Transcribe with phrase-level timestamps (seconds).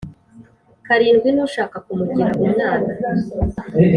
[0.85, 2.89] Karindwi n ushaka kumugira umwana